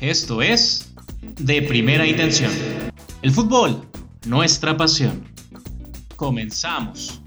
[0.00, 0.94] Esto es
[1.40, 2.52] De Primera Intención.
[3.20, 3.82] El fútbol,
[4.26, 5.24] nuestra pasión.
[6.14, 7.20] Comenzamos.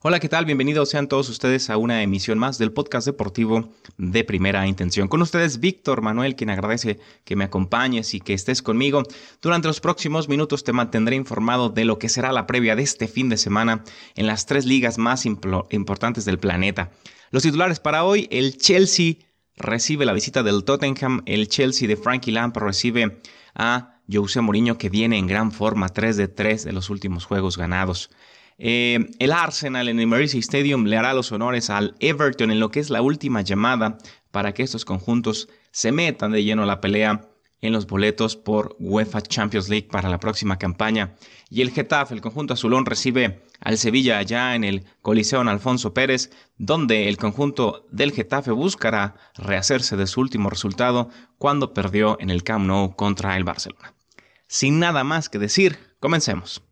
[0.00, 0.44] Hola, ¿qué tal?
[0.44, 5.08] Bienvenidos sean todos ustedes a una emisión más del podcast deportivo de primera intención.
[5.08, 9.02] Con ustedes, Víctor Manuel, quien agradece que me acompañes y que estés conmigo.
[9.42, 13.08] Durante los próximos minutos te mantendré informado de lo que será la previa de este
[13.08, 13.82] fin de semana
[14.14, 16.92] en las tres ligas más importantes del planeta.
[17.32, 19.14] Los titulares para hoy, el Chelsea
[19.56, 23.20] recibe la visita del Tottenham, el Chelsea de Frankie Lampard recibe
[23.56, 27.58] a José Mourinho que viene en gran forma, 3 de 3 de los últimos juegos
[27.58, 28.10] ganados.
[28.58, 32.70] Eh, el Arsenal en el Merseyside Stadium le hará los honores al Everton en lo
[32.70, 33.98] que es la última llamada
[34.32, 37.28] para que estos conjuntos se metan de lleno a la pelea
[37.60, 41.14] en los boletos por UEFA Champions League para la próxima campaña.
[41.50, 46.30] Y el Getafe, el conjunto azulón, recibe al Sevilla allá en el Coliseo Alfonso Pérez,
[46.56, 52.44] donde el conjunto del Getafe buscará rehacerse de su último resultado cuando perdió en el
[52.44, 53.94] Camp Nou contra el Barcelona.
[54.46, 56.67] Sin nada más que decir, comencemos.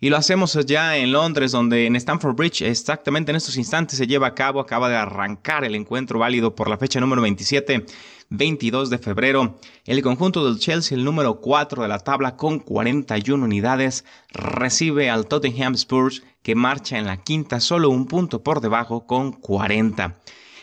[0.00, 4.06] Y lo hacemos ya en Londres, donde en Stamford Bridge, exactamente en estos instantes, se
[4.06, 7.86] lleva a cabo, acaba de arrancar el encuentro válido por la fecha número 27,
[8.30, 9.58] 22 de febrero.
[9.84, 15.26] El conjunto del Chelsea, el número 4 de la tabla con 41 unidades, recibe al
[15.26, 20.18] Tottenham Spurs, que marcha en la quinta, solo un punto por debajo con 40.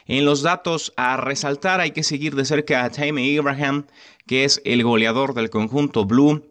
[0.06, 3.86] En los datos a resaltar hay que seguir de cerca a Tammy Abraham,
[4.28, 6.44] que es el goleador del conjunto Blue,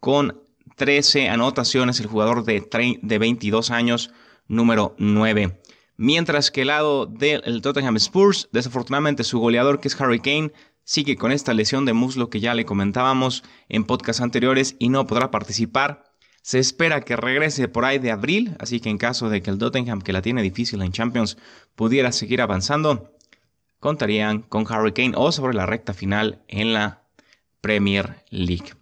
[0.00, 0.45] con
[0.76, 4.10] 13 anotaciones el jugador de, de 22 años,
[4.46, 5.58] número 9.
[5.96, 10.52] Mientras que el lado del Tottenham Spurs, desafortunadamente su goleador que es Harry Kane,
[10.84, 15.06] sigue con esta lesión de muslo que ya le comentábamos en podcasts anteriores y no
[15.06, 16.04] podrá participar.
[16.42, 19.58] Se espera que regrese por ahí de abril, así que en caso de que el
[19.58, 21.38] Tottenham, que la tiene difícil en Champions,
[21.74, 23.16] pudiera seguir avanzando,
[23.80, 27.02] contarían con Harry Kane o sobre la recta final en la
[27.62, 28.74] Premier League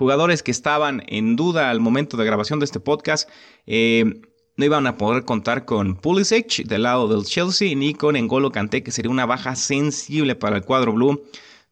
[0.00, 3.28] jugadores que estaban en duda al momento de grabación de este podcast.
[3.66, 4.22] Eh,
[4.56, 8.82] no iban a poder contar con Pulisic del lado del Chelsea ni con Engolo Kanté,
[8.82, 11.22] que sería una baja sensible para el cuadro blue,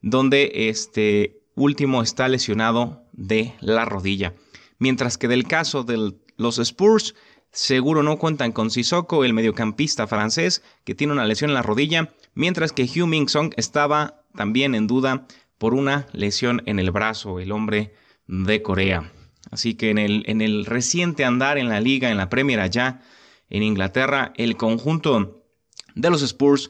[0.03, 4.35] donde este último está lesionado de la rodilla.
[4.77, 7.15] Mientras que del caso de los Spurs,
[7.51, 12.13] seguro no cuentan con Sissoko, el mediocampista francés, que tiene una lesión en la rodilla,
[12.35, 15.25] mientras que Hugh Song estaba también en duda
[15.57, 17.39] por una lesión en el brazo.
[17.39, 17.91] El hombre
[18.29, 19.11] de Corea.
[19.49, 23.01] Así que en el, en el reciente andar en la liga, en la Premier allá
[23.49, 25.43] en Inglaterra, el conjunto
[25.95, 26.69] de los Spurs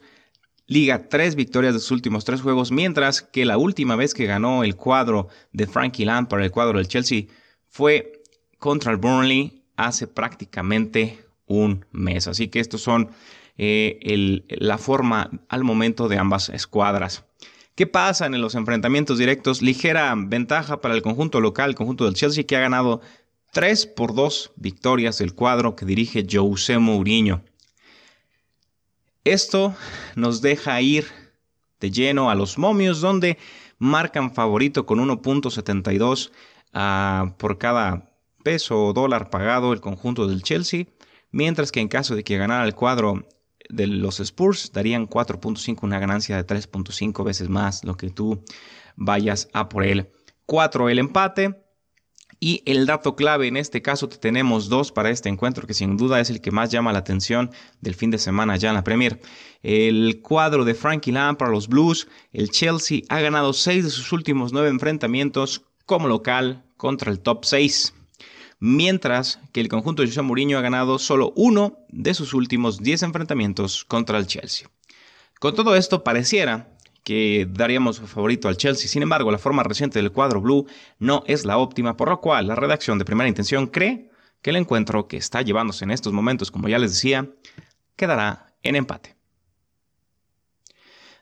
[0.65, 4.63] liga tres victorias de sus últimos tres juegos, mientras que la última vez que ganó
[4.63, 7.23] el cuadro de Frankie Lampard, el cuadro del Chelsea,
[7.67, 8.23] fue
[8.57, 12.27] contra el Burnley hace prácticamente un mes.
[12.27, 13.09] Así que estos son
[13.57, 17.25] eh, la forma al momento de ambas escuadras.
[17.79, 19.61] ¿Qué pasa en los enfrentamientos directos?
[19.61, 22.99] Ligera ventaja para el conjunto local, el conjunto del Chelsea, que ha ganado
[23.53, 27.41] 3 por 2 victorias del cuadro que dirige José Mourinho.
[29.23, 29.73] Esto
[30.17, 31.07] nos deja ir
[31.79, 33.37] de lleno a los momios, donde
[33.77, 36.31] marcan favorito con 1.72
[36.73, 38.11] ah, por cada
[38.43, 40.87] peso o dólar pagado el conjunto del Chelsea,
[41.31, 43.25] mientras que en caso de que ganara el cuadro
[43.69, 48.43] de los Spurs darían 4.5, una ganancia de 3.5 veces más lo que tú
[48.95, 50.11] vayas a por él.
[50.45, 51.63] 4 el empate.
[52.41, 56.21] Y el dato clave en este caso tenemos dos para este encuentro que sin duda
[56.21, 59.19] es el que más llama la atención del fin de semana ya en la Premier.
[59.61, 64.53] El cuadro de Frankie para los Blues, el Chelsea ha ganado 6 de sus últimos
[64.53, 67.93] 9 enfrentamientos como local contra el top 6
[68.59, 73.03] mientras que el conjunto de José Mourinho ha ganado solo uno de sus últimos 10
[73.03, 74.69] enfrentamientos contra el Chelsea.
[75.39, 80.11] Con todo esto pareciera que daríamos favorito al Chelsea, sin embargo la forma reciente del
[80.11, 80.67] cuadro blue
[80.99, 84.09] no es la óptima, por lo cual la redacción de primera intención cree
[84.41, 87.29] que el encuentro que está llevándose en estos momentos, como ya les decía,
[87.95, 89.15] quedará en empate.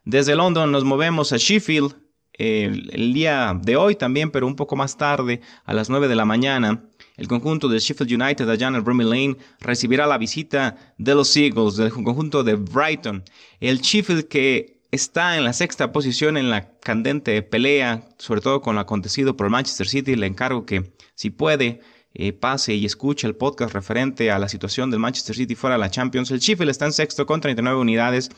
[0.04, 1.96] Desde London nos movemos a Sheffield
[2.34, 6.16] el, el, día de hoy también, pero un poco más tarde, a las 9 de
[6.16, 6.84] la mañana,
[7.18, 11.36] el conjunto de Sheffield United allá en el Bramley Lane recibirá la visita de los
[11.36, 13.24] Eagles, del conjunto de Brighton.
[13.60, 18.76] El Sheffield que está en la sexta posición en la candente pelea, sobre todo con
[18.76, 20.16] lo acontecido por el Manchester City.
[20.16, 21.82] Le encargo que, si puede,
[22.14, 25.80] eh, pase y escuche el podcast referente a la situación del Manchester City fuera de
[25.80, 26.32] la Champions.
[26.32, 28.30] El Sheffield está en sexto con 39 unidades,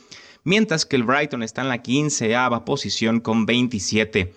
[0.43, 4.33] mientras que el Brighton está en la quinceava posición con 27.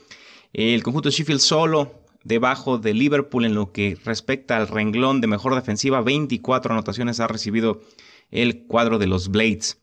[0.53, 5.27] El conjunto de Sheffield solo debajo de Liverpool en lo que respecta al renglón de
[5.27, 6.01] mejor defensiva.
[6.01, 7.81] 24 anotaciones ha recibido
[8.31, 9.79] el cuadro de los Blades.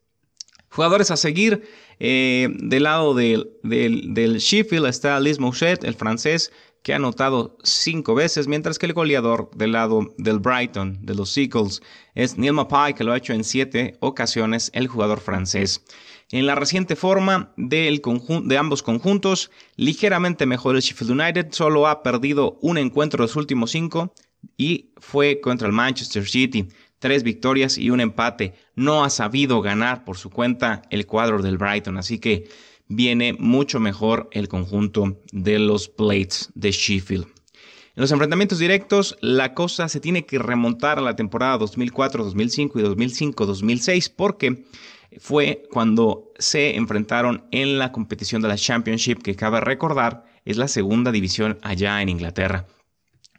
[0.72, 1.64] Jugadores a seguir,
[2.00, 6.52] eh, del lado del, del, Sheffield está Liz Mouchet, el francés,
[6.84, 11.32] que ha anotado cinco veces, mientras que el goleador del lado del Brighton, de los
[11.32, 11.82] Seagulls,
[12.16, 15.84] es Neil Mapai, que lo ha hecho en siete ocasiones, el jugador francés.
[16.32, 22.60] En la reciente forma de ambos conjuntos, ligeramente mejor el Sheffield United, solo ha perdido
[22.62, 24.14] un encuentro de los últimos cinco
[24.56, 26.68] y fue contra el Manchester City.
[27.00, 28.54] Tres victorias y un empate.
[28.76, 32.48] No ha sabido ganar por su cuenta el cuadro del Brighton, así que
[32.88, 37.39] viene mucho mejor el conjunto de los Blades de Sheffield.
[38.00, 42.80] En los enfrentamientos directos, la cosa se tiene que remontar a la temporada 2004, 2005
[42.80, 44.64] y 2005-2006 porque
[45.20, 50.70] fue cuando se enfrentaron en la competición de la Championship, que cabe recordar es la
[50.70, 52.68] segunda división allá en Inglaterra.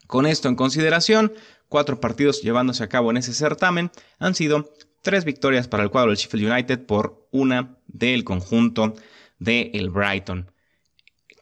[0.06, 1.32] Con esto en consideración,
[1.70, 6.10] cuatro partidos llevándose a cabo en ese certamen han sido tres victorias para el cuadro
[6.10, 8.92] del Sheffield United por una del conjunto
[9.38, 10.50] del el Brighton.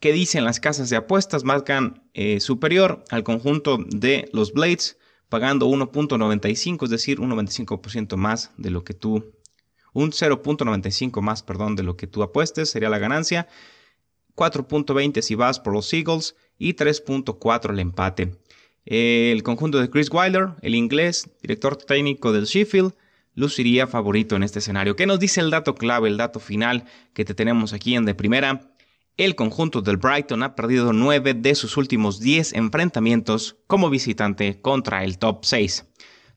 [0.01, 1.45] ¿Qué dicen las casas de apuestas?
[1.45, 4.99] Marcan eh, superior al conjunto de los Blades,
[5.29, 9.33] pagando 1.95, es decir, un 95% más de lo que tú
[9.93, 13.49] un 0.95 más, perdón, de lo que tú apuestes sería la ganancia,
[14.37, 18.37] 4.20 si vas por los Eagles y 3.4 el empate.
[18.85, 22.95] El conjunto de Chris Wilder, el inglés, director técnico del Sheffield,
[23.35, 24.97] luciría favorito en este escenario.
[24.97, 28.15] ¿Qué nos dice el dato clave, el dato final que te tenemos aquí en de
[28.15, 28.73] primera?
[29.19, 35.03] El conjunto del Brighton ha perdido 9 de sus últimos 10 enfrentamientos como visitante contra
[35.03, 35.87] el top 6.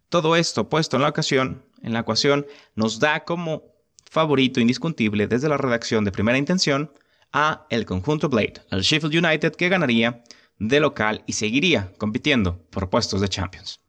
[0.09, 3.65] Todo esto puesto en la ocasión en la ecuación nos da como
[4.09, 6.91] favorito indiscutible desde la redacción de primera intención
[7.31, 10.23] a el conjunto Blade, el Sheffield United que ganaría
[10.57, 13.79] de local y seguiría compitiendo por puestos de Champions.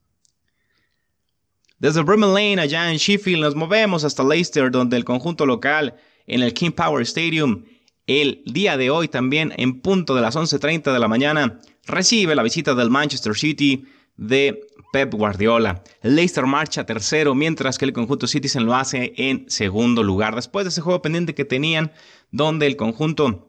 [1.78, 5.96] Desde Brimley Lane allá en Sheffield nos movemos hasta Leicester donde el conjunto local
[6.26, 7.64] en el King Power Stadium
[8.06, 12.42] el día de hoy también en punto de las 11.30 de la mañana recibe la
[12.42, 13.84] visita del Manchester City
[14.16, 15.82] de Pep Guardiola.
[16.02, 20.34] Leicester marcha tercero, mientras que el conjunto Citizen lo hace en segundo lugar.
[20.34, 21.92] Después de ese juego pendiente que tenían,
[22.30, 23.48] donde el conjunto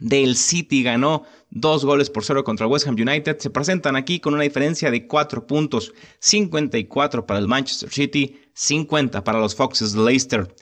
[0.00, 4.34] del City ganó dos goles por cero contra West Ham United, se presentan aquí con
[4.34, 10.02] una diferencia de cuatro puntos, 54 para el Manchester City, 50 para los Foxes de
[10.02, 10.54] Leicester.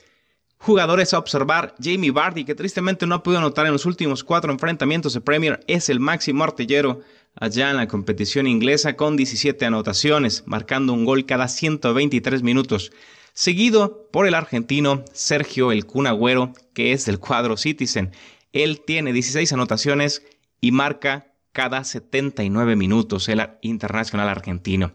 [0.63, 4.51] Jugadores a observar, Jamie Vardy, que tristemente no ha podido anotar en los últimos cuatro
[4.51, 7.01] enfrentamientos de Premier, es el máximo artillero
[7.35, 12.91] allá en la competición inglesa con 17 anotaciones, marcando un gol cada 123 minutos,
[13.33, 18.11] seguido por el argentino Sergio El Cunagüero, que es del cuadro Citizen.
[18.53, 20.21] Él tiene 16 anotaciones
[20.61, 24.93] y marca cada 79 minutos el internacional argentino.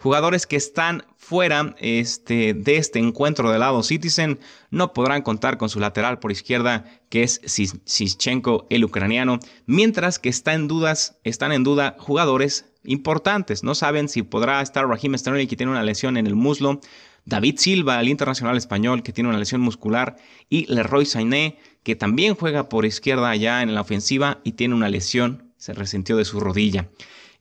[0.00, 4.38] Jugadores que están fuera este, de este encuentro del lado Citizen
[4.70, 10.28] no podrán contar con su lateral por izquierda, que es Sischenko, el ucraniano, mientras que
[10.28, 13.64] está en dudas, están en duda jugadores importantes.
[13.64, 16.80] No saben si podrá estar Raheem Sterling, que tiene una lesión en el muslo,
[17.24, 20.16] David Silva, el internacional español, que tiene una lesión muscular,
[20.48, 24.90] y Leroy Sané, que también juega por izquierda allá en la ofensiva y tiene una
[24.90, 26.88] lesión, se resintió de su rodilla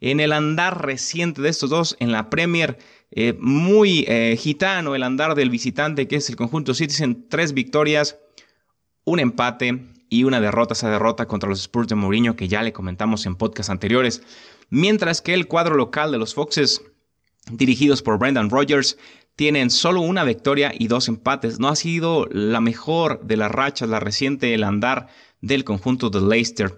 [0.02, 2.78] en el andar reciente de estos dos en la Premier.
[3.12, 7.28] Eh, muy eh, gitano el andar del visitante que es el conjunto Citizen.
[7.30, 8.18] Tres victorias,
[9.06, 10.74] un empate y una derrota.
[10.74, 14.22] Esa derrota contra los Spurs de Mourinho que ya le comentamos en podcasts anteriores.
[14.70, 16.82] Mientras que el cuadro local de los Foxes,
[17.52, 18.98] dirigidos por Brendan Rodgers,
[19.38, 21.60] tienen solo una victoria y dos empates.
[21.60, 25.08] No ha sido la mejor de las rachas, la reciente, el andar
[25.42, 26.76] del conjunto de Leicester.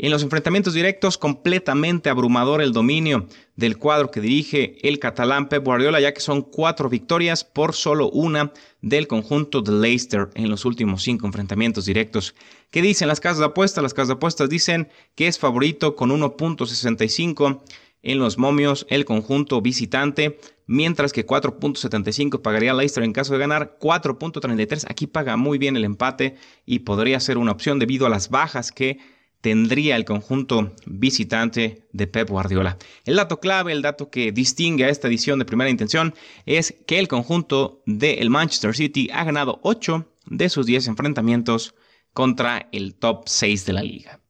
[0.00, 3.26] En los enfrentamientos directos, completamente abrumador el dominio
[3.56, 8.08] del cuadro que dirige el catalán Pep Guardiola, ya que son cuatro victorias por solo
[8.08, 12.36] una del conjunto de Leicester en los últimos cinco enfrentamientos directos.
[12.70, 13.82] ¿Qué dicen las casas de apuestas?
[13.82, 17.60] Las casas de apuestas dicen que es favorito con 1.65
[18.02, 20.38] en los momios el conjunto visitante,
[20.68, 25.84] mientras que 4.75 pagaría Leicester en caso de ganar, 4.33 aquí paga muy bien el
[25.84, 31.86] empate y podría ser una opción debido a las bajas que tendría el conjunto visitante
[31.92, 32.76] de Pep Guardiola.
[33.04, 36.14] El dato clave, el dato que distingue a esta edición de primera intención
[36.46, 41.74] es que el conjunto del Manchester City ha ganado 8 de sus 10 enfrentamientos
[42.12, 44.20] contra el top 6 de la liga.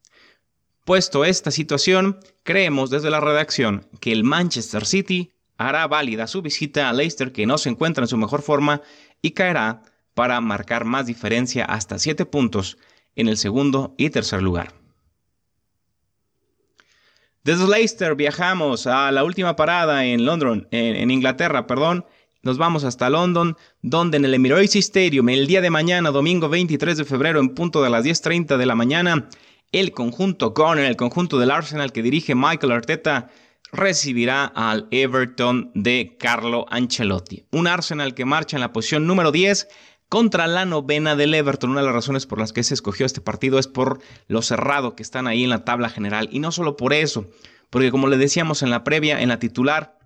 [0.85, 6.89] Puesto esta situación, creemos desde la redacción que el Manchester City hará válida su visita
[6.89, 8.81] a Leicester que no se encuentra en su mejor forma
[9.21, 12.77] y caerá para marcar más diferencia hasta 7 puntos
[13.15, 14.73] en el segundo y tercer lugar.
[17.43, 22.05] Desde Leicester viajamos a la última parada en London, en, Inglaterra, perdón,
[22.43, 26.97] nos vamos hasta London, donde en el Emirates Stadium, el día de mañana, domingo 23
[26.97, 29.29] de febrero, en punto de las 10.30 de la mañana,
[29.71, 33.29] el conjunto Garner, el conjunto del Arsenal que dirige Michael Arteta,
[33.71, 37.45] recibirá al Everton de Carlo Ancelotti.
[37.51, 39.67] Un Arsenal que marcha en la posición número 10
[40.09, 41.69] contra la novena del Everton.
[41.69, 44.95] Una de las razones por las que se escogió este partido es por lo cerrado
[44.95, 46.27] que están ahí en la tabla general.
[46.31, 47.29] Y no solo por eso,
[47.69, 49.99] porque como le decíamos en la previa, en la titular,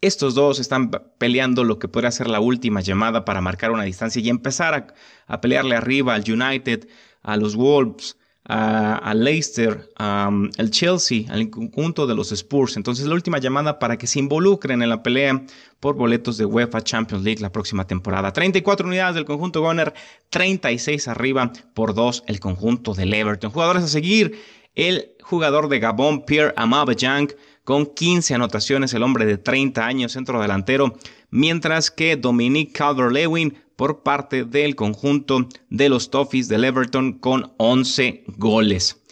[0.00, 4.20] estos dos están peleando lo que podría ser la última llamada para marcar una distancia
[4.20, 4.94] y empezar
[5.26, 6.88] a, pelearle arriba al United,
[7.22, 12.76] a los Wolves, a, Leicester, al Chelsea, al conjunto de los Spurs.
[12.76, 15.42] Entonces la última llamada para que se involucren en la pelea
[15.80, 18.32] por boletos de UEFA Champions League la próxima temporada.
[18.32, 19.94] 34 unidades del conjunto Gunner,
[20.30, 23.50] 36 arriba por 2 el conjunto del Everton.
[23.50, 24.38] Jugadores a seguir,
[24.74, 27.28] el jugador de Gabón, Pierre Amabeyang,
[27.64, 30.98] con 15 anotaciones, el hombre de 30 años, centro delantero,
[31.30, 38.24] mientras que Dominique Calvert-Lewin por parte del conjunto de los Toffees del Everton con 11
[38.36, 39.02] goles.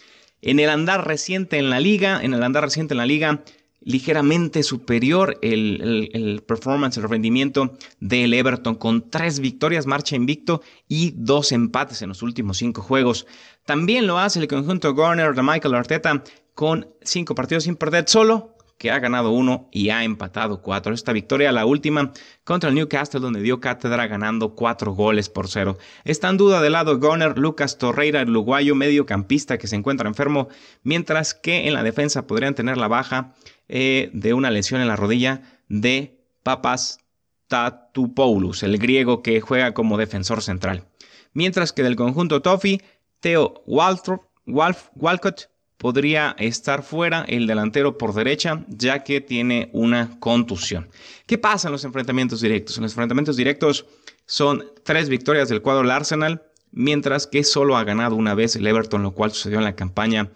[0.41, 3.43] En el andar reciente en la liga, en el andar reciente en la liga,
[3.85, 11.51] ligeramente superior el, performance, el rendimiento del Everton con tres victorias, marcha invicto y dos
[11.51, 13.27] empates en los últimos cinco juegos.
[13.65, 18.52] También lo hace el conjunto Garner de Michael Arteta con cinco partidos sin perder solo
[18.77, 20.93] que ha ganado uno y ha empatado cuatro.
[20.93, 22.11] Esta victoria, la última,
[22.43, 25.77] contra el Newcastle, donde dio cátedra ganando cuatro goles por cero.
[26.03, 30.49] Está en duda del lado Goner, Lucas Torreira, el uruguayo mediocampista que se encuentra enfermo,
[30.83, 33.33] mientras que en la defensa podrían tener la baja
[33.67, 36.99] eh, de una lesión en la rodilla de Papas
[37.47, 40.85] Tatupoulos, el griego que juega como defensor central.
[41.33, 42.81] Mientras que del conjunto Toffee,
[43.19, 50.89] Theo Walcott podría estar fuera el delantero por derecha, ya que tiene una contusión.
[51.25, 52.77] ¿Qué pasa en los enfrentamientos directos?
[52.77, 53.85] En los enfrentamientos directos
[54.25, 58.67] son tres victorias del cuadro del Arsenal, mientras que solo ha ganado una vez el
[58.67, 60.31] Everton, lo cual sucedió en la campaña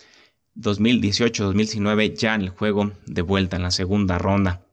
[0.55, 4.66] 2018-2019, ya en el juego de vuelta en la segunda ronda.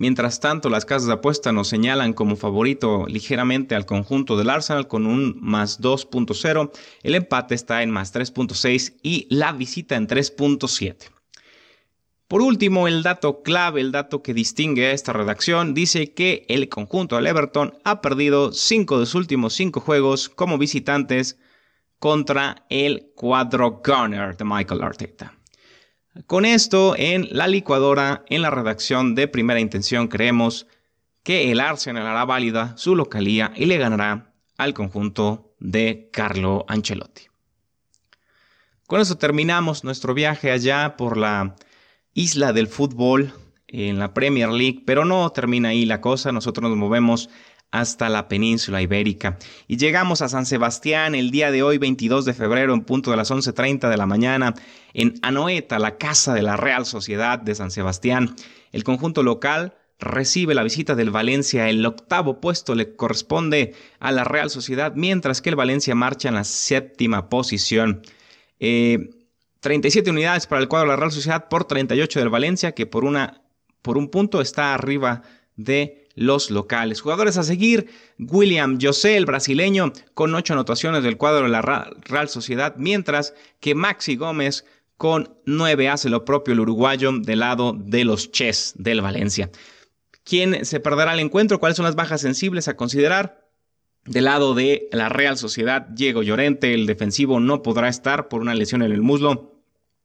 [0.00, 4.88] Mientras tanto, las casas de apuesta nos señalan como favorito ligeramente al conjunto del Arsenal
[4.88, 6.70] con un más 2.0,
[7.02, 11.10] el empate está en más 3.6 y la visita en 3.7.
[12.28, 16.70] Por último, el dato clave, el dato que distingue a esta redacción, dice que el
[16.70, 21.38] conjunto del Everton ha perdido 5 de sus últimos 5 juegos como visitantes
[21.98, 25.39] contra el cuadro Gunner de Michael Arteta.
[26.26, 30.66] Con esto en la licuadora, en la redacción de primera intención, creemos
[31.22, 37.26] que el Arsenal hará válida su localía y le ganará al conjunto de Carlo Ancelotti.
[38.86, 41.54] Con eso terminamos nuestro viaje allá por la
[42.12, 43.32] isla del fútbol
[43.68, 47.30] en la Premier League, pero no termina ahí la cosa, nosotros nos movemos
[47.70, 49.38] hasta la península ibérica.
[49.68, 53.16] Y llegamos a San Sebastián el día de hoy, 22 de febrero, en punto de
[53.16, 54.54] las 11.30 de la mañana,
[54.92, 58.34] en Anoeta, la casa de la Real Sociedad de San Sebastián.
[58.72, 61.68] El conjunto local recibe la visita del Valencia.
[61.68, 66.34] El octavo puesto le corresponde a la Real Sociedad, mientras que el Valencia marcha en
[66.34, 68.02] la séptima posición.
[68.58, 72.86] 37 eh, unidades para el cuadro de la Real Sociedad por 38 del Valencia, que
[72.86, 73.42] por, una,
[73.82, 75.22] por un punto está arriba
[75.56, 77.00] de los locales.
[77.00, 82.28] Jugadores a seguir, William José, el brasileño, con ocho anotaciones del cuadro de la Real
[82.28, 84.64] Sociedad, mientras que Maxi Gómez
[84.96, 89.50] con nueve hace lo propio el uruguayo del lado de los Ches del Valencia.
[90.24, 91.58] ¿Quién se perderá el encuentro?
[91.58, 93.48] ¿Cuáles son las bajas sensibles a considerar?
[94.04, 98.54] Del lado de la Real Sociedad, Diego Llorente, el defensivo, no podrá estar por una
[98.54, 99.62] lesión en el muslo.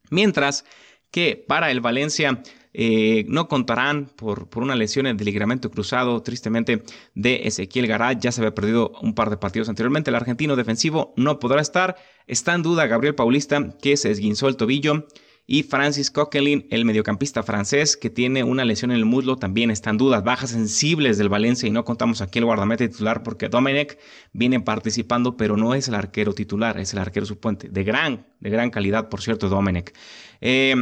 [0.09, 0.65] Mientras
[1.11, 2.41] que para el Valencia
[2.77, 8.17] eh, no contarán por, por, una lesión en el ligamento cruzado, tristemente, de Ezequiel Garay.
[8.19, 10.09] Ya se había perdido un par de partidos anteriormente.
[10.09, 11.95] El argentino defensivo no podrá estar.
[12.27, 15.07] Está en duda Gabriel Paulista, que se esguinzó el tobillo.
[15.47, 19.91] Y Francis Coquelin, el mediocampista francés, que tiene una lesión en el muslo, también está
[19.91, 20.23] en dudas.
[20.23, 23.99] Bajas sensibles del Valencia y no contamos aquí el guardameta titular porque Domenech
[24.33, 27.69] viene participando, pero no es el arquero titular, es el arquero suplente.
[27.69, 29.93] De gran, de gran calidad, por cierto, Domenech.
[30.41, 30.75] Eh,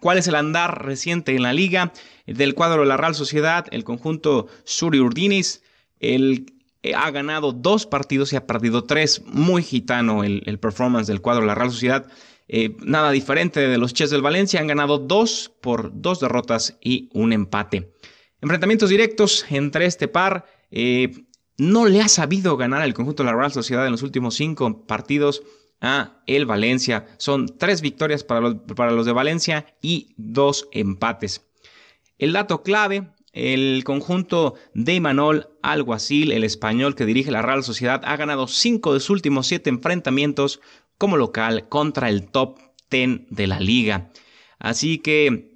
[0.00, 1.92] ¿Cuál es el andar reciente en la liga?
[2.26, 5.62] Del cuadro de la Real Sociedad, el conjunto Suri Urdinis,
[6.00, 9.22] el eh, ha ganado dos partidos y ha perdido tres.
[9.24, 12.06] Muy gitano el, performance del cuadro de la Real Sociedad.
[12.48, 14.60] Eh, nada diferente de los Ches del Valencia.
[14.60, 17.92] Han ganado dos por dos derrotas y un empate.
[18.40, 20.46] Enfrentamientos directos entre este par.
[21.56, 24.86] no le ha sabido ganar al conjunto de la Real Sociedad en los últimos cinco
[24.86, 25.42] partidos
[25.80, 27.06] a el Valencia.
[27.18, 31.42] Son tres victorias para los, para los de Valencia y dos empates.
[32.18, 38.00] El dato clave, el conjunto de Imanol Alguacil, el español que dirige la Real Sociedad,
[38.04, 40.60] ha ganado cinco de sus últimos siete enfrentamientos
[40.98, 42.58] como local contra el top
[42.90, 44.10] 10 de la liga.
[44.58, 45.54] Así que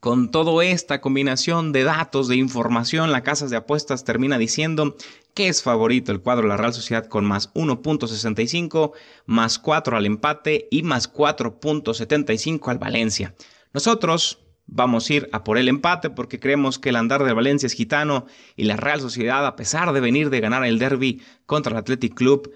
[0.00, 4.96] con toda esta combinación de datos, de información, la casa de apuestas termina diciendo
[5.34, 8.92] que es favorito el cuadro de la Real Sociedad con más 1.65,
[9.26, 13.34] más 4 al empate y más 4.75 al Valencia.
[13.74, 17.66] Nosotros vamos a ir a por el empate porque creemos que el andar de Valencia
[17.66, 18.26] es gitano
[18.56, 22.14] y la Real Sociedad, a pesar de venir de ganar el derby contra el Athletic
[22.14, 22.50] Club,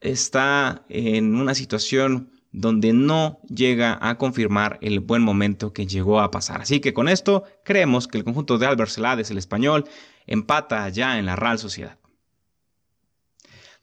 [0.00, 6.30] está en una situación donde no llega a confirmar el buen momento que llegó a
[6.30, 6.62] pasar.
[6.62, 9.84] Así que con esto creemos que el conjunto de Albert Celades, el español,
[10.26, 11.98] empata ya en la Real Sociedad.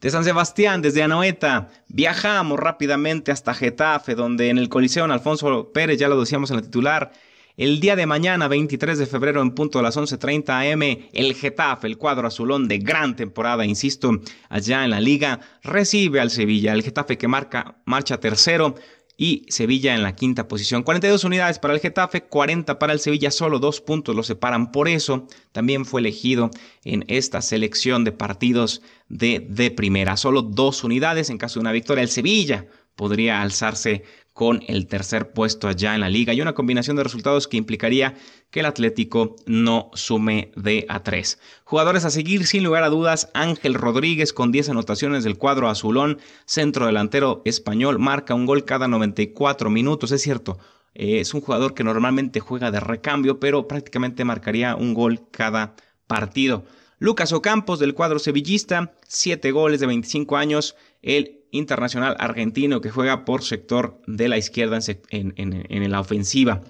[0.01, 5.98] De San Sebastián, desde Anoeta, viajamos rápidamente hasta Getafe, donde en el Coliseo Alfonso Pérez,
[5.98, 7.12] ya lo decíamos en la titular,
[7.55, 11.86] el día de mañana, 23 de febrero, en punto de las 11.30 am, el Getafe,
[11.86, 14.12] el cuadro azulón de gran temporada, insisto,
[14.50, 16.74] allá en la liga, recibe al Sevilla.
[16.74, 18.74] El Getafe que marca, marcha tercero
[19.17, 20.81] y Sevilla en la quinta posición.
[20.81, 24.72] 42 unidades para el Getafe, 40 para el Sevilla, solo dos puntos lo separan.
[24.72, 26.50] Por eso también fue elegido
[26.83, 30.17] en esta selección de partidos de, de primera.
[30.17, 32.01] Solo dos unidades en caso de una victoria.
[32.01, 36.97] El Sevilla podría alzarse con el tercer puesto allá en la liga y una combinación
[36.97, 38.15] de resultados que implicaría
[38.49, 41.39] que el Atlético no sume de a 3.
[41.63, 46.19] Jugadores a seguir sin lugar a dudas, Ángel Rodríguez con 10 anotaciones del cuadro azulón,
[46.45, 50.57] centro delantero español, marca un gol cada 94 minutos, es cierto.
[50.95, 55.75] Eh, es un jugador que normalmente juega de recambio, pero prácticamente marcaría un gol cada
[56.07, 56.65] partido.
[56.99, 63.24] Lucas Ocampos del cuadro sevillista, 7 goles de 25 años, el internacional argentino que juega
[63.24, 64.79] por sector de la izquierda
[65.10, 66.62] en, la ofensiva.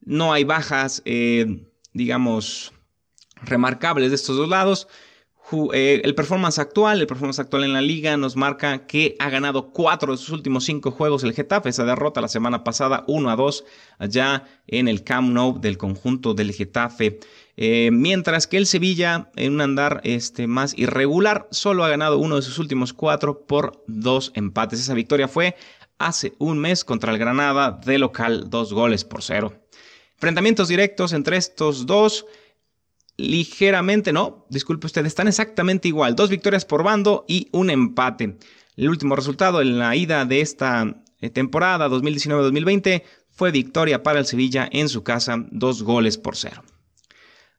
[0.00, 2.72] No hay bajas, eh, digamos,
[3.42, 4.88] remarcables de estos dos lados.
[5.72, 9.72] Eh, el performance actual, el performance actual en la liga nos marca que ha ganado
[9.72, 11.68] cuatro de sus últimos cinco juegos el Getafe.
[11.68, 13.64] Esa derrota la semana pasada 1 a 2
[13.98, 17.18] allá en el Camp Nou del conjunto del Getafe.
[17.56, 22.36] Eh, mientras que el Sevilla, en un andar este, más irregular, solo ha ganado uno
[22.36, 24.80] de sus últimos cuatro por dos empates.
[24.80, 25.56] Esa victoria fue
[25.98, 29.54] hace un mes contra el Granada de local, dos goles por cero.
[30.14, 32.26] Enfrentamientos directos entre estos dos,
[33.16, 36.14] ligeramente, no, disculpe usted, están exactamente igual.
[36.14, 38.36] Dos victorias por bando y un empate.
[38.76, 44.26] El último resultado en la ida de esta eh, temporada 2019-2020 fue victoria para el
[44.26, 46.62] Sevilla en su casa, dos goles por cero.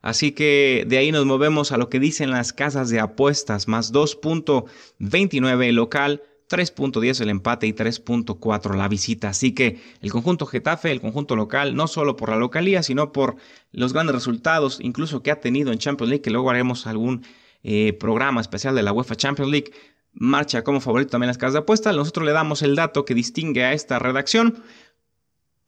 [0.02, 3.92] Así que de ahí nos movemos a lo que dicen las casas de apuestas, más
[3.92, 9.30] 2.29 el local, 3.10 el empate y 3.4 la visita.
[9.30, 13.36] Así que el conjunto Getafe, el conjunto local, no solo por la localía, sino por
[13.72, 17.26] los grandes resultados, incluso que ha tenido en Champions League, que luego haremos algún
[17.64, 19.72] eh, programa especial de la UEFA Champions League,
[20.14, 21.96] marcha como favorito también las casas de apuestas.
[21.96, 24.64] Nosotros le damos el dato que distingue a esta redacción.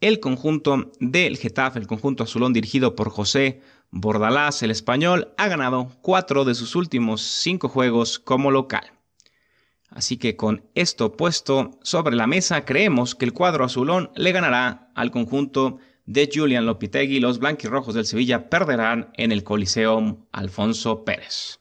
[0.01, 3.59] El conjunto del Getafe, el conjunto azulón dirigido por José
[3.91, 8.93] Bordalás, el español, ha ganado cuatro de sus últimos cinco juegos como local.
[9.89, 14.89] Así que con esto puesto sobre la mesa, creemos que el cuadro azulón le ganará
[14.95, 17.19] al conjunto de Julian Lopitegui.
[17.19, 21.59] Los blanquirrojos del Sevilla perderán en el Coliseum Alfonso Pérez.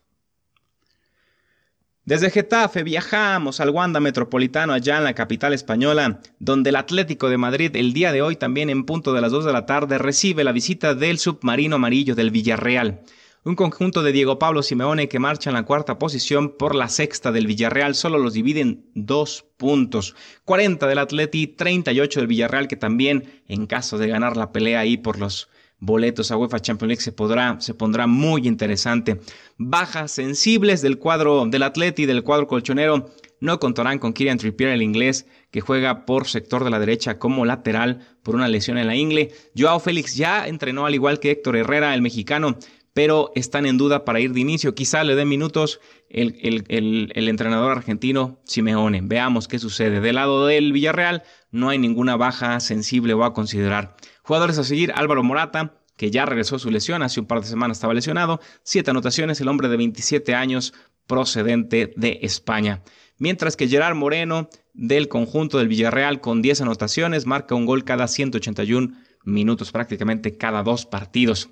[2.08, 7.36] Desde Getafe viajamos al Wanda Metropolitano allá en la capital española, donde el Atlético de
[7.36, 10.42] Madrid el día de hoy también en punto de las 2 de la tarde recibe
[10.42, 13.02] la visita del submarino amarillo del Villarreal.
[13.44, 17.30] Un conjunto de Diego Pablo Simeone que marcha en la cuarta posición por la sexta
[17.30, 20.16] del Villarreal, solo los dividen dos puntos.
[20.46, 24.96] 40 del Atleti, 38 del Villarreal que también en caso de ganar la pelea ahí
[24.96, 29.20] por los boletos a UEFA Champions League se, podrá, se pondrá muy interesante.
[29.56, 33.10] Bajas sensibles del cuadro del Atleti, del cuadro colchonero,
[33.40, 37.44] no contarán con Kieran Trippier, el inglés, que juega por sector de la derecha como
[37.44, 39.30] lateral por una lesión en la ingle.
[39.56, 42.58] Joao Félix ya entrenó al igual que Héctor Herrera, el mexicano,
[42.98, 44.74] pero están en duda para ir de inicio.
[44.74, 49.02] Quizá le dé minutos el, el, el, entrenador argentino Simeone.
[49.04, 50.00] Veamos qué sucede.
[50.00, 53.94] Del lado del Villarreal no hay ninguna baja sensible o a considerar.
[54.28, 57.46] Jugadores a seguir, Álvaro Morata, que ya regresó a su lesión, hace un par de
[57.46, 60.74] semanas estaba lesionado, siete anotaciones, el hombre de 27 años
[61.06, 62.82] procedente de España.
[63.16, 68.06] Mientras que Gerard Moreno, del conjunto del Villarreal, con 10 anotaciones, marca un gol cada
[68.06, 71.48] 181 minutos, prácticamente cada dos partidos.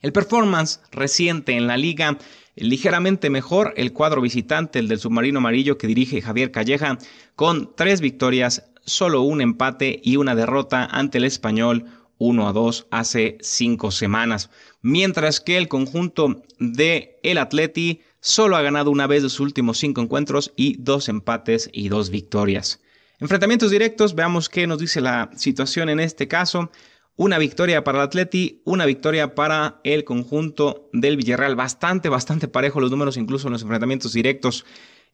[0.00, 2.18] El performance reciente en la liga,
[2.56, 6.98] ligeramente mejor el cuadro visitante, el del submarino amarillo que dirige Javier Calleja,
[7.36, 11.84] con tres victorias, solo un empate y una derrota ante el español
[12.20, 14.50] 1 a 2 hace cinco semanas.
[14.82, 19.78] Mientras que el conjunto de el Atleti solo ha ganado una vez de sus últimos
[19.78, 22.80] cinco encuentros y dos empates y dos victorias.
[23.18, 26.70] Enfrentamientos directos, veamos qué nos dice la situación en este caso.
[27.16, 31.56] Una victoria para el Atleti, una victoria para el conjunto del Villarreal.
[31.56, 34.64] Bastante, bastante parejo los números, incluso en los enfrentamientos directos.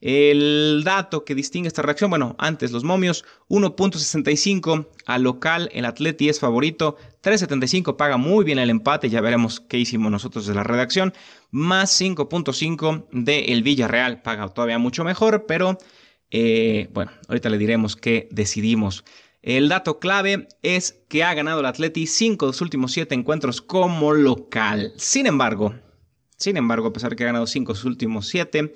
[0.01, 6.29] El dato que distingue esta reacción, bueno, antes los momios, 1.65 al local, el Atleti
[6.29, 10.65] es favorito, 3.75 paga muy bien el empate, ya veremos qué hicimos nosotros de la
[10.65, 11.15] redacción,
[11.51, 15.79] más 5.5 de el Villarreal, paga todavía mucho mejor, pero
[16.31, 19.03] eh, bueno, ahorita le diremos qué decidimos.
[19.41, 23.63] El dato clave es que ha ganado el Atleti 5 de sus últimos 7 encuentros
[23.63, 24.93] como local.
[24.97, 25.75] Sin embargo,
[26.37, 28.75] sin embargo, a pesar de que ha ganado 5 de sus últimos 7,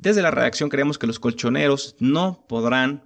[0.00, 3.04] desde la redacción creemos que los colchoneros no podrán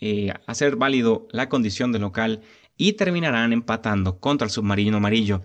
[0.00, 2.40] eh, hacer válido la condición de local
[2.78, 5.42] y terminarán empatando contra el submarino amarillo.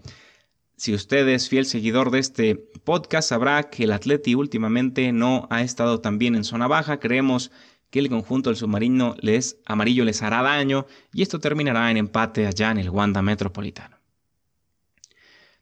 [0.77, 5.61] Si usted es fiel seguidor de este podcast, sabrá que el Atleti últimamente no ha
[5.63, 7.01] estado tan bien en zona baja.
[7.01, 7.51] Creemos
[7.89, 12.47] que el conjunto del submarino les, amarillo les hará daño y esto terminará en empate
[12.47, 13.94] allá en el Wanda Metropolitano.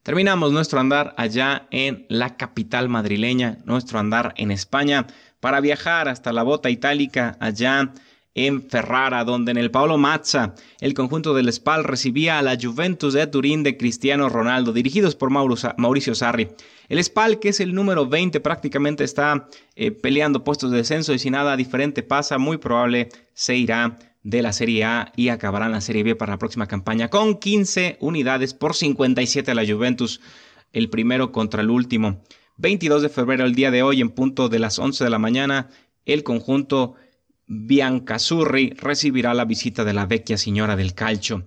[0.04, 5.08] Terminamos nuestro andar allá en la capital madrileña, nuestro andar en España,
[5.40, 7.94] para viajar hasta la bota itálica allá
[8.36, 13.14] en Ferrara, donde en el Paolo Mazza el conjunto del Spal recibía a la Juventus
[13.14, 16.50] de Turín de Cristiano Ronaldo, dirigidos por Mauricio Sarri.
[16.90, 21.20] El Spal, que es el número 20, prácticamente está eh, peleando puestos de descenso y
[21.20, 25.82] si nada diferente pasa, muy probable se irá de la Serie A y acabarán la
[25.82, 30.22] Serie B para la próxima campaña con 15 unidades por 57 a la Juventus,
[30.72, 32.22] el primero contra el último.
[32.58, 35.70] 22 de febrero, el día de hoy, en punto de las 11 de la mañana,
[36.06, 36.96] el conjunto
[37.48, 41.46] Biancasurri recibirá la visita de la vecchia señora del calcio.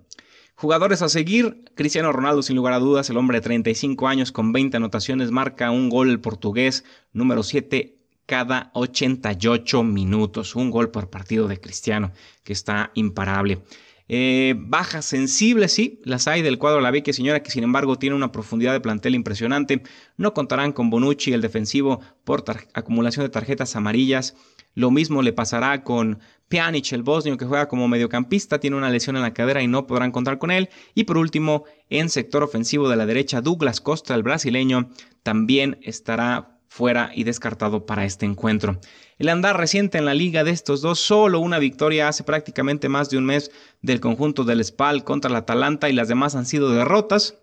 [0.55, 4.53] Jugadores a seguir, Cristiano Ronaldo sin lugar a dudas, el hombre de 35 años con
[4.53, 7.96] 20 anotaciones, marca un gol portugués número 7
[8.27, 10.55] cada 88 minutos.
[10.57, 12.13] Un gol por partido de Cristiano,
[12.45, 13.63] que está imparable.
[14.09, 18.15] Eh, bajas sensibles, sí, las hay del cuadro la Vecchia Señora, que sin embargo tiene
[18.15, 19.83] una profundidad de plantel impresionante.
[20.17, 24.37] No contarán con Bonucci, el defensivo, por acumulación de tarjetas amarillas.
[24.75, 29.17] Lo mismo le pasará con Pjanic, el bosnio, que juega como mediocampista, tiene una lesión
[29.17, 30.69] en la cadera y no podrán contar con él.
[30.95, 34.91] Y por último, en sector ofensivo de la derecha, Douglas Costa, el brasileño,
[35.23, 38.79] también estará fuera y descartado para este encuentro.
[39.19, 43.09] El andar reciente en la liga de estos dos, solo una victoria hace prácticamente más
[43.09, 46.71] de un mes del conjunto del Spal contra el Atalanta y las demás han sido
[46.71, 47.39] derrotas,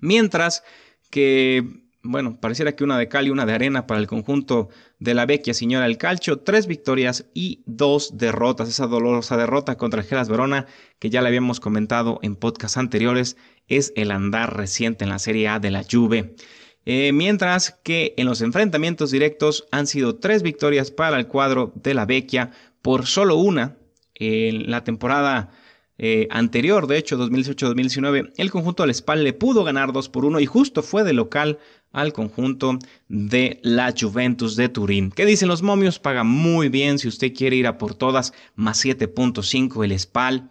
[0.00, 0.62] mientras
[1.08, 1.64] que,
[2.02, 4.68] bueno, pareciera que una de cal y una de arena para el conjunto
[4.98, 10.02] de la Vecchia Señora del Calcio, tres victorias y dos derrotas, esa dolorosa derrota contra
[10.02, 10.66] el Gelas Verona
[10.98, 15.48] que ya le habíamos comentado en podcasts anteriores, es el andar reciente en la Serie
[15.48, 16.34] A de la Juve.
[16.86, 21.94] Eh, mientras que en los enfrentamientos directos han sido tres victorias para el cuadro de
[21.94, 23.76] la Vecchia por solo una
[24.14, 25.50] en la temporada
[26.02, 30.40] eh, anterior, de hecho 2018-2019, el conjunto del Spal le pudo ganar 2 por 1
[30.40, 31.58] y justo fue de local
[31.92, 35.10] al conjunto de la Juventus de Turín.
[35.10, 35.98] ¿Qué dicen los momios?
[35.98, 40.50] Paga muy bien si usted quiere ir a por todas, más 7.5 el Spal,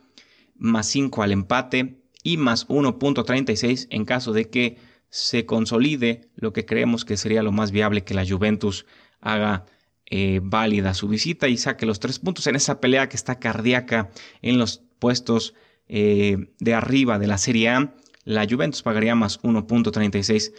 [0.55, 4.77] más 5 al empate y más 1.36 en caso de que
[5.09, 8.85] se consolide lo que creemos que sería lo más viable que la Juventus
[9.21, 9.65] haga
[10.05, 14.09] eh, válida su visita y saque los tres puntos en esa pelea que está cardíaca
[14.41, 15.53] en los puestos
[15.87, 17.95] eh, de arriba de la Serie A.
[18.23, 20.53] La Juventus pagaría más 1.36.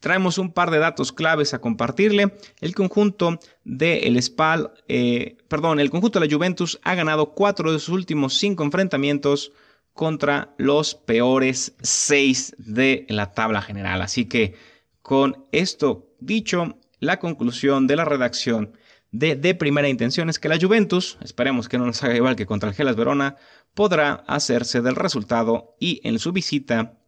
[0.00, 2.34] Traemos un par de datos claves a compartirle.
[2.60, 7.72] El conjunto de el Spal, eh, perdón, el conjunto de la Juventus ha ganado cuatro
[7.72, 9.52] de sus últimos cinco enfrentamientos
[9.98, 14.00] contra los peores seis de la tabla general.
[14.00, 14.54] Así que
[15.02, 18.78] con esto dicho, la conclusión de la redacción
[19.10, 22.46] de, de primera intención es que la Juventus, esperemos que no nos haga igual que
[22.46, 23.34] contra el Gelas Verona,
[23.74, 27.00] podrá hacerse del resultado y en su visita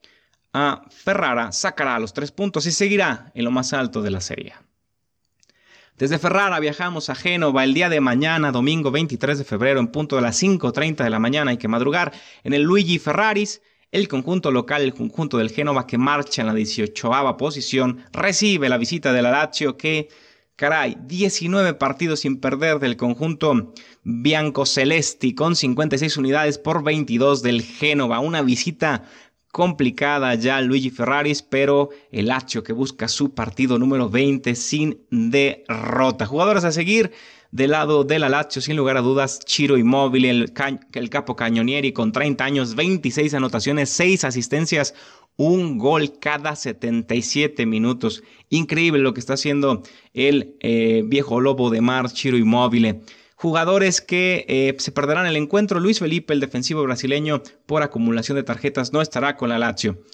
[0.52, 4.54] a Ferrara sacará los tres puntos y seguirá en lo más alto de la serie.
[6.00, 10.16] Desde Ferrara viajamos a Génova el día de mañana, domingo 23 de febrero, en punto
[10.16, 11.50] de las 5.30 de la mañana.
[11.50, 13.60] Hay que madrugar en el Luigi Ferraris.
[13.92, 18.78] El conjunto local, el conjunto del Génova que marcha en la 18 posición, recibe la
[18.78, 20.08] visita de la Lazio que,
[20.56, 27.60] caray, 19 partidos sin perder del conjunto bianco celesti con 56 unidades por 22 del
[27.60, 28.20] Génova.
[28.20, 29.04] Una visita
[29.52, 36.26] complicada ya Luigi Ferraris, pero el Lazio que busca su partido número 20 sin derrota.
[36.26, 37.12] Jugadores a seguir
[37.50, 40.52] del lado de la Lazio, sin lugar a dudas, Chiro Immobile, el,
[40.92, 44.94] el capo Cañonieri con 30 años, 26 anotaciones, 6 asistencias,
[45.36, 48.22] un gol cada 77 minutos.
[48.50, 49.82] Increíble lo que está haciendo
[50.12, 53.00] el eh, viejo lobo de mar, Chiro Immobile.
[53.40, 55.80] Jugadores que eh, se perderán el encuentro.
[55.80, 60.04] Luis Felipe, el defensivo brasileño, por acumulación de tarjetas, no estará con la Lazio.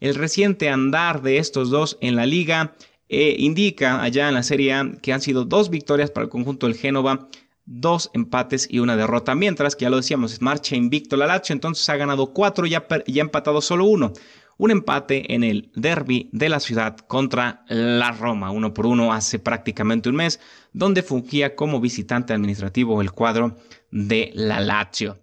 [0.00, 2.74] El reciente andar de estos dos en la liga
[3.08, 6.66] eh, indica allá en la Serie A que han sido dos victorias para el conjunto
[6.66, 7.30] del Génova,
[7.64, 9.34] dos empates y una derrota.
[9.34, 13.22] Mientras que ya lo decíamos, marcha invicto la Lazio, entonces ha ganado cuatro y ha
[13.22, 14.12] empatado solo uno
[14.58, 19.38] un empate en el derby de la ciudad contra la Roma, uno por uno hace
[19.38, 20.40] prácticamente un mes,
[20.72, 23.56] donde fungía como visitante administrativo el cuadro
[23.90, 25.18] de la Lazio.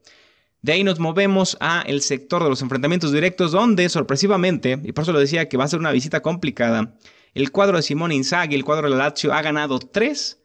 [0.62, 5.04] De ahí nos movemos a el sector de los enfrentamientos directos, donde sorpresivamente, y por
[5.04, 6.96] eso lo decía que va a ser una visita complicada,
[7.34, 10.42] el cuadro de Simone Inzaghi, el cuadro de la Lazio, ha ganado tres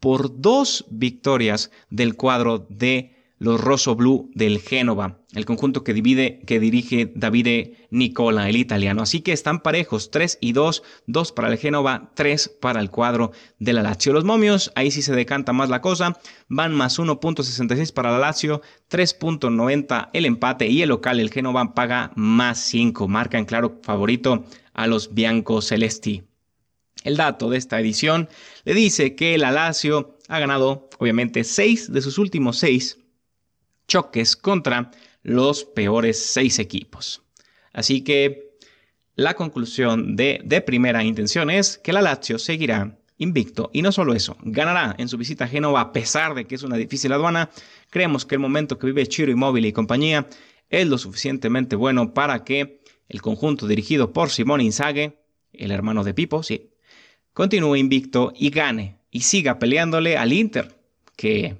[0.00, 6.40] por dos victorias del cuadro de los Rosso Blue del Génova, el conjunto que, divide,
[6.46, 9.02] que dirige Davide Nicola, el italiano.
[9.02, 13.32] Así que están parejos, 3 y 2, 2 para el Génova, 3 para el cuadro
[13.58, 14.12] de la Lazio.
[14.12, 18.60] Los momios, ahí sí se decanta más la cosa, van más 1.66 para la Lazio,
[18.90, 23.08] 3.90 el empate y el local, el Génova, paga más 5.
[23.08, 26.24] Marca en claro favorito a los Bianco Celesti.
[27.04, 28.28] El dato de esta edición
[28.64, 32.99] le dice que la Lazio ha ganado, obviamente, 6 de sus últimos 6
[33.90, 34.90] choques contra
[35.22, 37.22] los peores seis equipos.
[37.72, 38.56] Así que
[39.16, 44.14] la conclusión de, de primera intención es que la Lazio seguirá invicto y no solo
[44.14, 47.50] eso, ganará en su visita a Génova a pesar de que es una difícil aduana.
[47.90, 50.26] Creemos que el momento que vive Chiro Immobile y compañía
[50.68, 55.12] es lo suficientemente bueno para que el conjunto dirigido por Simone Inzaghi,
[55.52, 56.70] el hermano de Pipo, sí,
[57.32, 60.78] continúe invicto y gane y siga peleándole al Inter,
[61.16, 61.56] que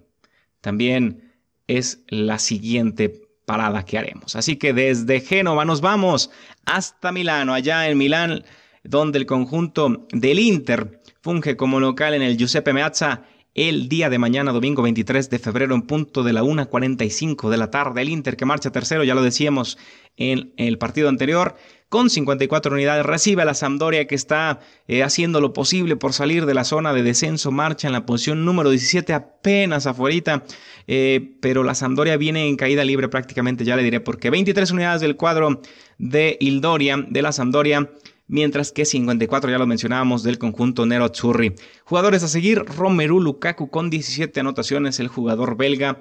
[0.61, 1.30] también
[1.79, 4.37] es la siguiente parada que haremos.
[4.37, 6.31] Así que desde Génova nos vamos
[6.67, 8.45] hasta Milano, allá en Milán,
[8.85, 14.19] donde el conjunto del Inter funge como local en el Giuseppe Meazza el día de
[14.19, 18.03] mañana, domingo 23 de febrero, en punto de la 1.45 de la tarde.
[18.03, 19.77] El Inter que marcha tercero, ya lo decíamos
[20.17, 21.57] en el partido anterior,
[21.89, 23.05] con 54 unidades.
[23.05, 26.93] Recibe a la Sampdoria que está eh, haciendo lo posible por salir de la zona
[26.93, 27.51] de descenso.
[27.51, 30.45] Marcha en la posición número 17, apenas afuera.
[30.87, 35.01] Eh, pero la Sampdoria viene en caída libre prácticamente, ya le diré porque 23 unidades
[35.01, 35.61] del cuadro
[35.99, 37.91] de Ildoria, de la Sampdoria
[38.31, 41.55] mientras que 54 ya lo mencionábamos del conjunto Nero Azzurri.
[41.85, 46.01] Jugadores a seguir, Romelu Lukaku con 17 anotaciones, el jugador belga,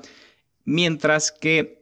[0.64, 1.82] mientras que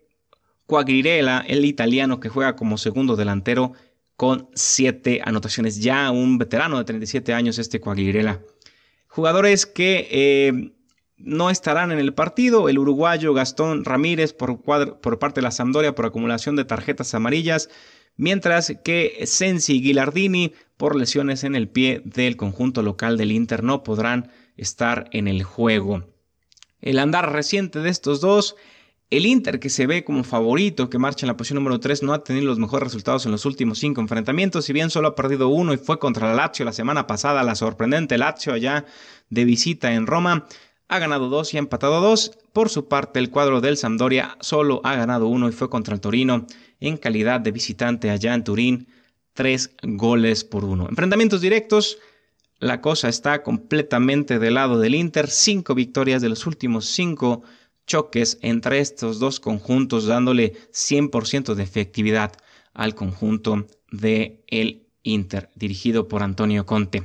[0.66, 3.74] Quagliarella, el italiano que juega como segundo delantero,
[4.16, 5.82] con 7 anotaciones.
[5.82, 8.42] Ya un veterano de 37 años, este Quagliarella.
[9.08, 10.72] Jugadores que eh,
[11.18, 12.70] no estarán en el partido.
[12.70, 17.70] El uruguayo Gastón Ramírez por, por parte de la Sampdoria por acumulación de tarjetas amarillas.
[18.18, 23.64] Mientras que Sensi y Gilardini por lesiones en el pie del conjunto local del Inter
[23.64, 26.04] no podrán estar en el juego.
[26.82, 28.56] El andar reciente de estos dos
[29.10, 32.14] el Inter, que se ve como favorito, que marcha en la posición número 3, no
[32.14, 34.66] ha tenido los mejores resultados en los últimos cinco enfrentamientos.
[34.66, 37.56] Si bien solo ha perdido uno y fue contra la Lazio la semana pasada, la
[37.56, 38.84] sorprendente Lazio allá
[39.30, 40.46] de visita en Roma,
[40.90, 42.38] ha ganado dos y ha empatado dos.
[42.52, 46.02] Por su parte, el cuadro del Sampdoria solo ha ganado uno y fue contra el
[46.02, 46.46] Torino
[46.80, 48.88] en calidad de visitante allá en Turín,
[49.34, 50.88] tres goles por uno.
[50.90, 51.98] Enfrentamientos directos.
[52.60, 55.30] La cosa está completamente del lado del Inter.
[55.30, 57.44] Cinco victorias de los últimos cinco
[57.86, 62.34] choques entre estos dos conjuntos, dándole 100% de efectividad
[62.74, 64.44] al conjunto de
[65.08, 67.04] Inter, dirigido por Antonio Conte.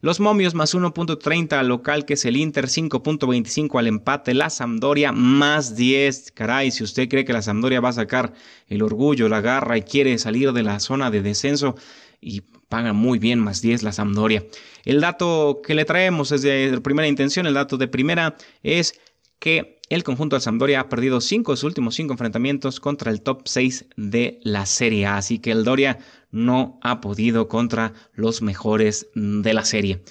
[0.00, 4.34] Los momios más 1.30 al local, que es el Inter, 5.25 al empate.
[4.34, 6.32] La Sampdoria más 10.
[6.32, 8.32] Caray, si usted cree que la Sampdoria va a sacar
[8.66, 11.76] el orgullo, la garra y quiere salir de la zona de descenso,
[12.20, 14.44] y paga muy bien más 10 la Sampdoria.
[14.84, 18.98] El dato que le traemos es de primera intención, el dato de primera es
[19.38, 23.22] que el conjunto de Sampdoria ha perdido cinco de sus últimos cinco enfrentamientos contra el
[23.22, 25.98] top 6 de la Serie así que el Doria
[26.30, 30.02] no ha podido contra los mejores de la serie.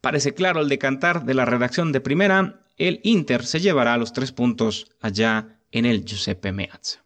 [0.00, 4.32] Parece claro el decantar de la redacción de primera, el Inter se llevará los tres
[4.32, 7.04] puntos allá en el Giuseppe Meazza.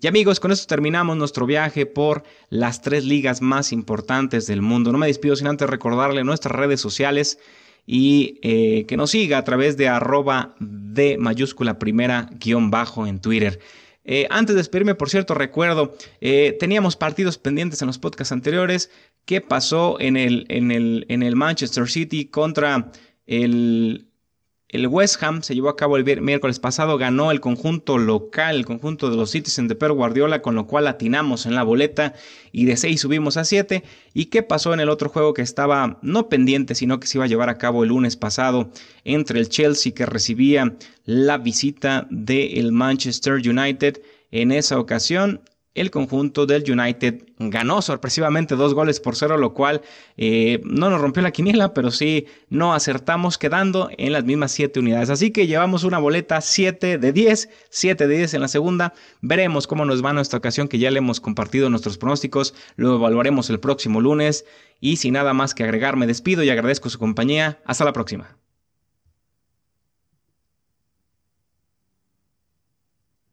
[0.00, 4.92] Y amigos, con esto terminamos nuestro viaje por las tres ligas más importantes del mundo.
[4.92, 7.40] No me despido sin antes recordarle nuestras redes sociales
[7.90, 13.18] y eh, que nos siga a través de arroba de mayúscula primera guion bajo en
[13.18, 13.60] Twitter.
[14.04, 18.90] Eh, antes de despedirme, por cierto, recuerdo, eh, teníamos partidos pendientes en los podcasts anteriores.
[19.24, 22.92] ¿Qué pasó en el, en el, en el Manchester City contra
[23.26, 24.07] el,
[24.70, 28.66] el West Ham se llevó a cabo el miércoles pasado, ganó el conjunto local, el
[28.66, 32.14] conjunto de los Citizens de Per Guardiola, con lo cual atinamos en la boleta
[32.52, 33.82] y de 6 subimos a 7.
[34.12, 37.24] ¿Y qué pasó en el otro juego que estaba no pendiente, sino que se iba
[37.24, 38.70] a llevar a cabo el lunes pasado
[39.04, 40.76] entre el Chelsea que recibía
[41.06, 44.02] la visita del Manchester United?
[44.30, 45.40] En esa ocasión,
[45.74, 49.82] el conjunto del United ganó sorpresivamente dos goles por cero, lo cual
[50.16, 54.80] eh, no nos rompió la quiniela, pero sí no acertamos quedando en las mismas siete
[54.80, 55.10] unidades.
[55.10, 58.94] Así que llevamos una boleta 7 de 10, 7 de 10 en la segunda.
[59.20, 62.54] Veremos cómo nos va en esta ocasión que ya le hemos compartido nuestros pronósticos.
[62.76, 64.44] Lo evaluaremos el próximo lunes.
[64.80, 67.60] Y sin nada más que agregar, me despido y agradezco su compañía.
[67.64, 68.36] Hasta la próxima.